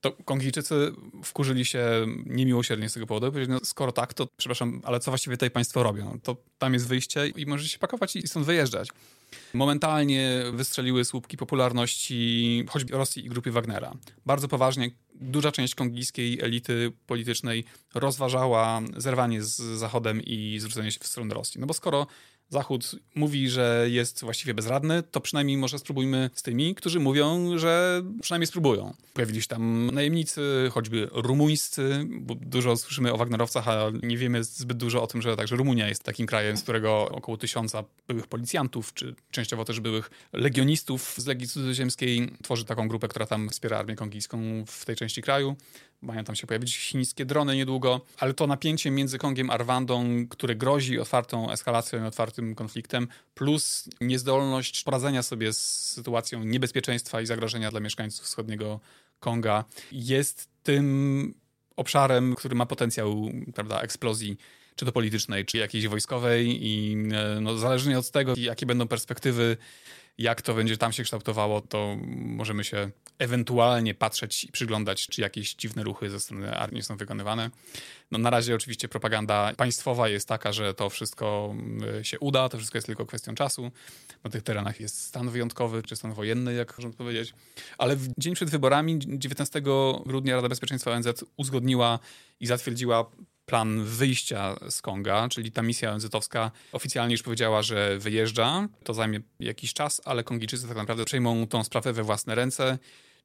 [0.00, 0.92] To Kongijczycy
[1.24, 3.32] wkurzyli się niemiłosiernie z tego powodu.
[3.32, 6.18] Powiedzieli, no, skoro tak, to przepraszam, ale co właściwie tutaj państwo robią?
[6.22, 8.88] To tam jest wyjście i możecie się pakować i stąd wyjeżdżać.
[9.54, 13.92] Momentalnie wystrzeliły słupki popularności choćby Rosji i grupy Wagnera.
[14.26, 14.90] Bardzo poważnie
[15.22, 17.64] duża część kongijskiej elity politycznej
[17.94, 21.60] rozważała zerwanie z Zachodem i zwrócenie się w stronę Rosji.
[21.60, 22.06] No bo skoro
[22.52, 28.02] Zachód mówi, że jest właściwie bezradny, to przynajmniej może spróbujmy z tymi, którzy mówią, że
[28.22, 28.94] przynajmniej spróbują.
[29.14, 34.76] Pojawili się tam najemnicy, choćby rumuńscy, bo dużo słyszymy o Wagnerowcach, a nie wiemy zbyt
[34.76, 38.94] dużo o tym, że także Rumunia jest takim krajem, z którego około tysiąca byłych policjantów,
[38.94, 43.96] czy częściowo też byłych legionistów z Legii Cudzoziemskiej tworzy taką grupę, która tam wspiera armię
[43.96, 45.56] kongijską w tej części kraju.
[46.02, 50.56] Mają tam się pojawić chińskie drony niedługo, ale to napięcie między Kongiem a Rwandą, które
[50.56, 57.70] grozi otwartą eskalacją i otwartym konfliktem, plus niezdolność poradzenia sobie z sytuacją niebezpieczeństwa i zagrożenia
[57.70, 58.80] dla mieszkańców wschodniego
[59.20, 61.34] Konga, jest tym
[61.76, 64.36] obszarem, który ma potencjał prawda, eksplozji
[64.76, 69.56] czy to politycznej, czy jakiejś wojskowej i e, no, zależnie od tego, jakie będą perspektywy
[70.18, 75.54] jak to będzie tam się kształtowało, to możemy się ewentualnie patrzeć i przyglądać, czy jakieś
[75.54, 77.50] dziwne ruchy ze strony armii są wykonywane.
[78.10, 81.54] No, na razie oczywiście propaganda państwowa jest taka, że to wszystko
[82.00, 83.70] y, się uda, to wszystko jest tylko kwestią czasu.
[84.24, 87.34] Na tych terenach jest stan wyjątkowy, czy stan wojenny, jak można powiedzieć.
[87.78, 89.62] Ale w dzień przed wyborami, 19
[90.06, 91.98] grudnia Rada Bezpieczeństwa ONZ uzgodniła
[92.40, 93.10] i zatwierdziła
[93.52, 98.68] plan wyjścia z Konga, czyli ta misja ONZ-owska oficjalnie już powiedziała, że wyjeżdża.
[98.84, 102.78] To zajmie jakiś czas, ale Kongijczycy tak naprawdę przejmą tą sprawę we własne ręce.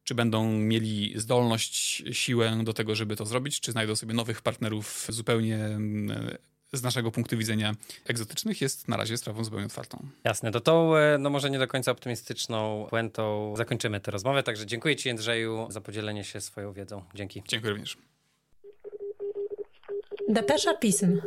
[0.04, 5.08] Czy będą mieli zdolność, siłę do tego, żeby to zrobić, czy znajdą sobie nowych partnerów
[5.10, 6.38] zupełnie mm,
[6.74, 7.76] z naszego punktu widzenia
[8.06, 10.08] egzotycznych, jest na razie sprawą zupełnie otwartą.
[10.24, 14.66] Jasne, to tą, e, no może nie do końca optymistyczną puentą zakończymy tę rozmowę, także
[14.66, 17.04] dziękuję Ci Jędrzeju za podzielenie się swoją wiedzą.
[17.16, 17.44] Dzięki.
[17.48, 17.98] Dziękuję również.
[20.30, 21.22] Depesza pism.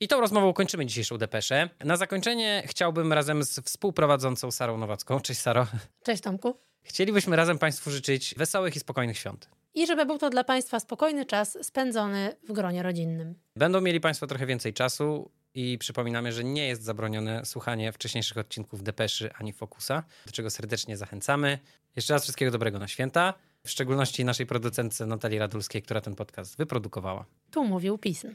[0.00, 1.68] I tą rozmową kończymy dzisiejszą depeszę.
[1.84, 5.66] Na zakończenie chciałbym razem z współprowadzącą Sarą Nowacką, cześć Saro,
[6.04, 6.56] Cześć Tomku.
[6.82, 9.48] chcielibyśmy razem Państwu życzyć wesołych i spokojnych świąt.
[9.74, 13.34] I żeby był to dla Państwa spokojny czas spędzony w gronie rodzinnym.
[13.56, 18.82] Będą mieli Państwo trochę więcej czasu i przypominamy, że nie jest zabronione słuchanie wcześniejszych odcinków
[18.82, 21.58] Depeszy ani Fokusa, do czego serdecznie zachęcamy.
[21.96, 23.34] Jeszcze raz wszystkiego dobrego na święta,
[23.66, 27.24] w szczególności naszej producentce Natalii Radulskiej, która ten podcast wyprodukowała.
[27.50, 28.34] Tu mówił pism.